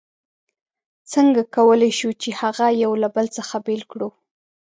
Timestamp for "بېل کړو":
3.65-4.09